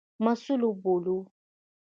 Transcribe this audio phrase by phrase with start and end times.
[0.23, 1.17] مسوول وبولو.